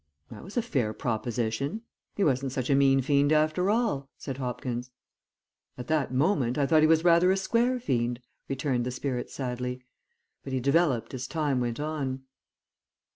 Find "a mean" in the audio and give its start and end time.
2.71-3.01